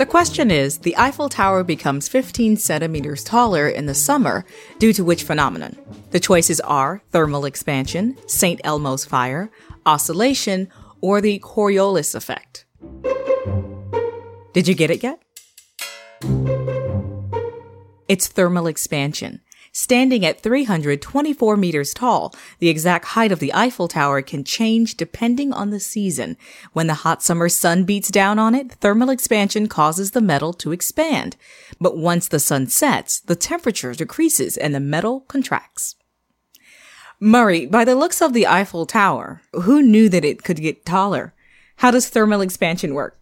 The 0.00 0.06
question 0.08 0.50
is 0.50 0.78
the 0.78 0.96
Eiffel 0.96 1.28
Tower 1.28 1.62
becomes 1.62 2.08
15 2.08 2.56
centimeters 2.56 3.22
taller 3.22 3.68
in 3.68 3.84
the 3.84 3.94
summer 3.94 4.46
due 4.78 4.94
to 4.94 5.04
which 5.04 5.24
phenomenon? 5.24 5.76
The 6.10 6.20
choices 6.20 6.58
are 6.60 7.02
thermal 7.12 7.44
expansion, 7.44 8.16
St. 8.26 8.62
Elmo's 8.64 9.04
fire, 9.04 9.50
oscillation, 9.84 10.68
or 11.02 11.20
the 11.20 11.38
Coriolis 11.40 12.14
effect. 12.14 12.64
Did 14.54 14.66
you 14.66 14.74
get 14.74 14.90
it 14.90 15.02
yet? 15.02 15.20
It's 18.08 18.26
thermal 18.26 18.66
expansion. 18.66 19.42
Standing 19.72 20.26
at 20.26 20.40
324 20.40 21.56
meters 21.56 21.94
tall, 21.94 22.34
the 22.58 22.68
exact 22.68 23.04
height 23.04 23.30
of 23.30 23.38
the 23.38 23.54
Eiffel 23.54 23.86
Tower 23.86 24.20
can 24.20 24.42
change 24.42 24.96
depending 24.96 25.52
on 25.52 25.70
the 25.70 25.78
season. 25.78 26.36
When 26.72 26.88
the 26.88 26.94
hot 26.94 27.22
summer 27.22 27.48
sun 27.48 27.84
beats 27.84 28.10
down 28.10 28.40
on 28.40 28.56
it, 28.56 28.72
thermal 28.72 29.10
expansion 29.10 29.68
causes 29.68 30.10
the 30.10 30.20
metal 30.20 30.52
to 30.54 30.72
expand. 30.72 31.36
But 31.80 31.96
once 31.96 32.26
the 32.26 32.40
sun 32.40 32.66
sets, 32.66 33.20
the 33.20 33.36
temperature 33.36 33.94
decreases 33.94 34.56
and 34.56 34.74
the 34.74 34.80
metal 34.80 35.20
contracts. 35.20 35.94
Murray, 37.20 37.66
by 37.66 37.84
the 37.84 37.94
looks 37.94 38.20
of 38.20 38.32
the 38.32 38.48
Eiffel 38.48 38.86
Tower, 38.86 39.40
who 39.52 39.82
knew 39.82 40.08
that 40.08 40.24
it 40.24 40.42
could 40.42 40.56
get 40.56 40.84
taller? 40.84 41.32
How 41.76 41.92
does 41.92 42.08
thermal 42.08 42.40
expansion 42.40 42.92
work? 42.92 43.20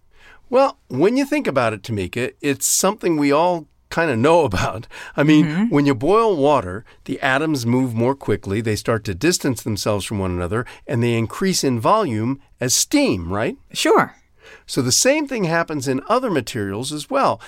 Well, 0.49 0.79
when 0.89 1.19
you 1.19 1.27
think 1.27 1.47
about 1.47 1.75
it, 1.75 1.83
Tamika, 1.83 2.33
it's 2.41 2.67
something 2.67 3.19
we 3.19 3.33
all 3.33 3.69
kind 3.91 4.11
of 4.11 4.19
know 4.19 4.45
about. 4.45 4.87
I 5.17 5.23
mean, 5.23 5.47
mm-hmm. 5.47 5.75
when 5.75 5.87
you 5.87 5.95
boil 5.95 6.37
water, 6.37 6.85
the 7.05 7.21
atoms 7.21 7.67
move 7.67 7.95
more 7.95 8.15
quickly, 8.15 8.61
they 8.61 8.77
start 8.77 9.05
to 9.05 9.15
distance 9.15 9.63
themselves 9.63 10.05
from 10.05 10.19
one 10.19 10.31
another, 10.31 10.67
and 10.87 11.03
they 11.03 11.15
increase 11.15 11.65
in 11.65 11.81
volume 11.81 12.41
as 12.61 12.75
steam, 12.75 13.33
right? 13.33 13.57
Sure. 13.73 14.15
So 14.67 14.83
the 14.83 14.93
same 14.93 15.27
thing 15.27 15.45
happens 15.45 15.89
in 15.89 16.01
other 16.09 16.31
materials 16.31 16.93
as 16.93 17.11
well. 17.11 17.41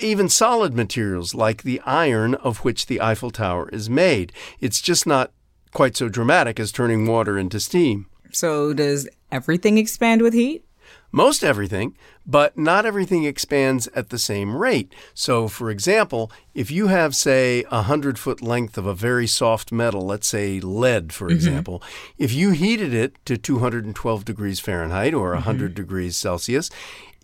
Even 0.00 0.28
solid 0.28 0.74
materials 0.74 1.34
like 1.34 1.62
the 1.62 1.80
iron 1.84 2.34
of 2.36 2.58
which 2.58 2.86
the 2.86 3.00
Eiffel 3.00 3.30
Tower 3.30 3.68
is 3.70 3.88
made. 3.88 4.32
It's 4.60 4.80
just 4.80 5.06
not 5.06 5.32
quite 5.72 5.96
so 5.96 6.08
dramatic 6.08 6.58
as 6.58 6.72
turning 6.72 7.06
water 7.06 7.38
into 7.38 7.60
steam. 7.60 8.06
So, 8.32 8.72
does 8.72 9.08
everything 9.30 9.78
expand 9.78 10.22
with 10.22 10.34
heat? 10.34 10.65
Most 11.12 11.42
everything, 11.42 11.96
but 12.26 12.58
not 12.58 12.84
everything 12.84 13.24
expands 13.24 13.88
at 13.88 14.10
the 14.10 14.18
same 14.18 14.56
rate. 14.56 14.94
So, 15.14 15.48
for 15.48 15.70
example, 15.70 16.30
if 16.54 16.70
you 16.70 16.88
have, 16.88 17.14
say, 17.14 17.64
a 17.64 17.82
100 17.86 18.18
foot 18.18 18.42
length 18.42 18.76
of 18.76 18.86
a 18.86 18.94
very 18.94 19.26
soft 19.26 19.72
metal, 19.72 20.02
let's 20.02 20.26
say 20.26 20.60
lead, 20.60 21.12
for 21.12 21.26
mm-hmm. 21.26 21.36
example, 21.36 21.82
if 22.18 22.32
you 22.32 22.50
heated 22.50 22.92
it 22.92 23.24
to 23.24 23.36
212 23.36 24.24
degrees 24.24 24.60
Fahrenheit 24.60 25.14
or 25.14 25.32
100 25.32 25.70
mm-hmm. 25.70 25.74
degrees 25.74 26.16
Celsius, 26.16 26.70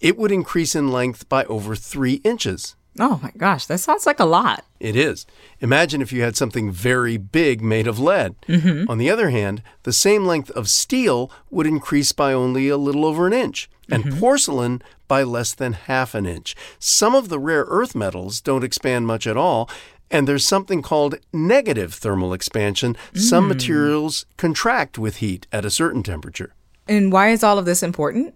it 0.01 0.17
would 0.17 0.33
increase 0.33 0.75
in 0.75 0.91
length 0.91 1.29
by 1.29 1.45
over 1.45 1.77
three 1.77 2.15
inches. 2.25 2.77
Oh 2.99 3.19
my 3.23 3.33
gosh, 3.37 3.67
that 3.67 3.81
sounds 3.81 4.05
like 4.05 4.21
a 4.21 4.25
lot. 4.25 4.65
It 4.79 4.97
is. 4.97 5.25
Imagine 5.61 6.03
if 6.03 6.13
you 6.13 6.23
had 6.23 6.37
something 6.37 6.71
very 6.71 7.17
big 7.17 7.63
made 7.63 7.87
of 7.87 7.99
lead. 7.99 8.35
Mm-hmm. 8.43 8.91
On 8.91 8.99
the 8.99 9.11
other 9.11 9.31
hand, 9.31 9.63
the 9.85 9.93
same 9.93 10.27
length 10.27 10.51
of 10.51 10.69
steel 10.69 11.31
would 11.51 11.67
increase 11.67 12.13
by 12.13 12.33
only 12.33 12.69
a 12.69 12.77
little 12.77 13.07
over 13.07 13.27
an 13.27 13.33
inch, 13.33 13.71
and 13.91 14.05
mm-hmm. 14.05 14.19
porcelain 14.19 14.83
by 15.09 15.23
less 15.23 15.55
than 15.55 15.73
half 15.73 16.15
an 16.15 16.27
inch. 16.27 16.55
Some 16.79 17.15
of 17.15 17.29
the 17.31 17.39
rare 17.39 17.65
earth 17.69 17.95
metals 17.95 18.41
don't 18.41 18.65
expand 18.65 19.07
much 19.07 19.27
at 19.27 19.39
all, 19.39 19.71
and 20.11 20.29
there's 20.29 20.47
something 20.47 20.83
called 20.83 21.19
negative 21.33 21.95
thermal 21.95 22.35
expansion. 22.35 22.97
Mm. 23.15 23.19
Some 23.19 23.49
materials 23.49 24.27
contract 24.37 24.99
with 24.99 25.17
heat 25.17 25.47
at 25.51 25.65
a 25.65 25.71
certain 25.71 26.03
temperature. 26.03 26.53
And 26.87 27.11
why 27.11 27.31
is 27.31 27.43
all 27.43 27.59
of 27.59 27.65
this 27.65 27.83
important? 27.83 28.35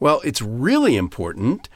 Well, 0.00 0.22
it's 0.24 0.40
really 0.40 0.96
important 0.96 1.68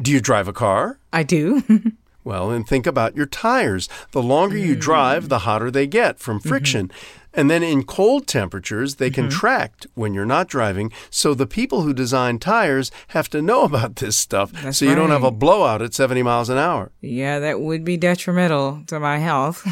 do 0.00 0.10
you 0.10 0.20
drive 0.20 0.48
a 0.48 0.52
car? 0.52 0.98
I 1.12 1.22
do. 1.22 1.62
well, 2.24 2.50
and 2.50 2.66
think 2.66 2.86
about 2.86 3.16
your 3.16 3.26
tires. 3.26 3.88
The 4.12 4.22
longer 4.22 4.56
you 4.56 4.76
mm. 4.76 4.80
drive, 4.80 5.28
the 5.28 5.40
hotter 5.40 5.70
they 5.70 5.86
get 5.86 6.18
from 6.18 6.38
mm-hmm. 6.38 6.48
friction. 6.48 6.88
Mm-hmm. 6.88 7.20
And 7.32 7.48
then 7.48 7.62
in 7.62 7.84
cold 7.84 8.26
temperatures, 8.26 8.96
they 8.96 9.08
mm-hmm. 9.08 9.22
contract 9.22 9.86
when 9.94 10.14
you're 10.14 10.26
not 10.26 10.48
driving. 10.48 10.92
So 11.10 11.32
the 11.32 11.46
people 11.46 11.82
who 11.82 11.94
design 11.94 12.38
tires 12.38 12.90
have 13.08 13.28
to 13.30 13.42
know 13.42 13.62
about 13.70 13.96
this 13.96 14.16
stuff 14.16 14.52
That's 14.52 14.78
so 14.78 14.84
you 14.84 14.92
right. 14.92 14.96
don't 14.96 15.10
have 15.10 15.24
a 15.24 15.30
blowout 15.30 15.82
at 15.82 15.94
70 15.94 16.22
miles 16.22 16.48
an 16.48 16.58
hour. 16.58 16.92
Yeah, 17.00 17.38
that 17.38 17.60
would 17.60 17.84
be 17.84 17.96
detrimental 17.96 18.82
to 18.88 18.98
my 18.98 19.18
health. 19.18 19.64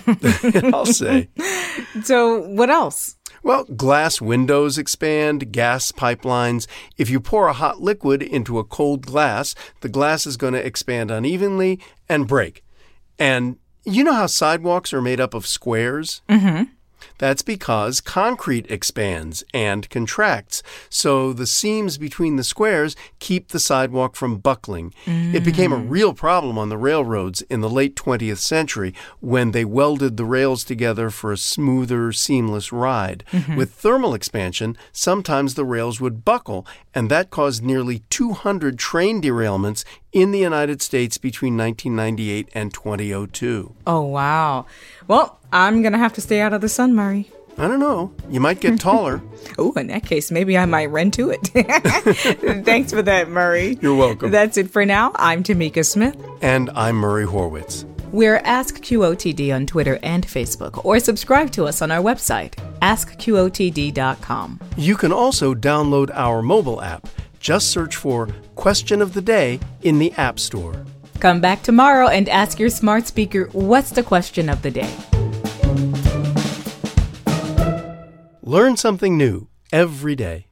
I'll 0.74 0.86
say. 0.86 1.28
So, 2.02 2.40
what 2.48 2.70
else? 2.70 3.16
Well, 3.42 3.64
glass 3.64 4.20
windows 4.20 4.78
expand, 4.78 5.52
gas 5.52 5.92
pipelines. 5.92 6.66
If 6.96 7.10
you 7.10 7.20
pour 7.20 7.48
a 7.48 7.52
hot 7.52 7.80
liquid 7.80 8.22
into 8.22 8.58
a 8.58 8.64
cold 8.64 9.06
glass, 9.06 9.54
the 9.80 9.88
glass 9.88 10.26
is 10.26 10.36
going 10.36 10.54
to 10.54 10.64
expand 10.64 11.10
unevenly 11.10 11.80
and 12.08 12.26
break. 12.26 12.64
And 13.18 13.56
you 13.84 14.04
know 14.04 14.12
how 14.12 14.26
sidewalks 14.26 14.92
are 14.92 15.02
made 15.02 15.20
up 15.20 15.34
of 15.34 15.46
squares? 15.46 16.22
Mm-hmm. 16.28 16.64
That's 17.18 17.42
because 17.42 18.00
concrete 18.00 18.70
expands 18.70 19.44
and 19.52 19.88
contracts, 19.90 20.62
so 20.88 21.32
the 21.32 21.46
seams 21.46 21.98
between 21.98 22.36
the 22.36 22.44
squares 22.44 22.96
keep 23.18 23.48
the 23.48 23.58
sidewalk 23.58 24.16
from 24.16 24.38
buckling. 24.38 24.94
Mm. 25.04 25.34
It 25.34 25.44
became 25.44 25.72
a 25.72 25.78
mm. 25.78 25.90
real 25.90 26.14
problem 26.14 26.56
on 26.56 26.68
the 26.68 26.78
railroads 26.78 27.42
in 27.42 27.60
the 27.60 27.70
late 27.70 27.96
20th 27.96 28.38
century 28.38 28.94
when 29.20 29.50
they 29.50 29.64
welded 29.64 30.16
the 30.16 30.24
rails 30.24 30.64
together 30.64 31.10
for 31.10 31.32
a 31.32 31.36
smoother, 31.36 32.12
seamless 32.12 32.72
ride. 32.72 33.24
Mm-hmm. 33.32 33.56
With 33.56 33.72
thermal 33.72 34.14
expansion, 34.14 34.76
sometimes 34.92 35.54
the 35.54 35.64
rails 35.64 36.00
would 36.00 36.24
buckle, 36.24 36.66
and 36.94 37.10
that 37.10 37.30
caused 37.30 37.64
nearly 37.64 38.02
200 38.10 38.78
train 38.78 39.20
derailments 39.20 39.84
in 40.12 40.30
the 40.30 40.38
United 40.38 40.82
States 40.82 41.18
between 41.18 41.56
1998 41.56 42.48
and 42.54 42.72
2002. 42.72 43.74
Oh, 43.86 44.02
wow. 44.02 44.66
Well, 45.06 45.38
I'm 45.52 45.82
going 45.82 45.92
to 45.92 45.98
have 45.98 46.12
to 46.14 46.20
stay 46.20 46.40
out 46.40 46.52
of 46.52 46.60
the 46.60 46.68
sun, 46.68 46.94
Murray. 46.94 47.30
I 47.58 47.66
don't 47.66 47.80
know. 47.80 48.12
You 48.30 48.38
might 48.38 48.60
get 48.60 48.78
taller. 48.78 49.20
oh, 49.58 49.72
in 49.72 49.88
that 49.88 50.06
case, 50.06 50.30
maybe 50.30 50.56
I 50.56 50.64
might 50.64 50.86
run 50.86 51.10
to 51.12 51.30
it. 51.30 51.48
Thanks 52.64 52.92
for 52.92 53.02
that, 53.02 53.28
Murray. 53.28 53.78
You're 53.80 53.96
welcome. 53.96 54.30
That's 54.30 54.56
it 54.56 54.70
for 54.70 54.86
now. 54.86 55.10
I'm 55.16 55.42
Tamika 55.42 55.84
Smith. 55.84 56.16
And 56.40 56.70
I'm 56.70 56.96
Murray 56.96 57.26
Horwitz. 57.26 57.84
We're 58.12 58.36
Ask 58.44 58.76
QOTD 58.76 59.54
on 59.54 59.66
Twitter 59.66 59.98
and 60.02 60.26
Facebook, 60.26 60.82
or 60.84 60.98
subscribe 60.98 61.50
to 61.52 61.64
us 61.64 61.82
on 61.82 61.90
our 61.90 62.02
website, 62.02 62.54
askqotd.com. 62.80 64.60
You 64.78 64.96
can 64.96 65.12
also 65.12 65.54
download 65.54 66.10
our 66.14 66.40
mobile 66.40 66.80
app. 66.80 67.06
Just 67.40 67.70
search 67.70 67.96
for 67.96 68.28
Question 68.54 69.00
of 69.00 69.14
the 69.14 69.22
Day 69.22 69.60
in 69.82 69.98
the 69.98 70.12
App 70.12 70.38
Store. 70.38 70.84
Come 71.20 71.40
back 71.40 71.62
tomorrow 71.62 72.08
and 72.08 72.28
ask 72.28 72.58
your 72.58 72.70
smart 72.70 73.06
speaker 73.06 73.48
what's 73.52 73.90
the 73.90 74.02
question 74.02 74.48
of 74.48 74.62
the 74.62 74.70
day. 74.70 74.94
Learn 78.42 78.76
something 78.76 79.16
new 79.16 79.48
every 79.72 80.16
day. 80.16 80.47